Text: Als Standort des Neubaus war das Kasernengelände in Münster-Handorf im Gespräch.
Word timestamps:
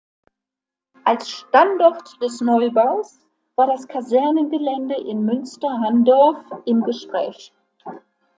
Als 1.03 1.29
Standort 1.29 2.19
des 2.23 2.41
Neubaus 2.41 3.19
war 3.55 3.67
das 3.67 3.87
Kasernengelände 3.87 4.95
in 4.95 5.23
Münster-Handorf 5.25 6.37
im 6.65 6.81
Gespräch. 6.81 7.53